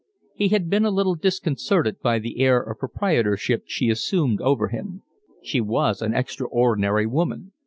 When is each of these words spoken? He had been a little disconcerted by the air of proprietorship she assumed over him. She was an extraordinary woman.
He 0.33 0.47
had 0.47 0.67
been 0.67 0.83
a 0.83 0.89
little 0.89 1.13
disconcerted 1.13 1.99
by 2.01 2.17
the 2.17 2.39
air 2.41 2.59
of 2.59 2.79
proprietorship 2.79 3.65
she 3.67 3.89
assumed 3.91 4.41
over 4.41 4.69
him. 4.69 5.03
She 5.43 5.61
was 5.61 6.01
an 6.01 6.15
extraordinary 6.15 7.05
woman. 7.05 7.51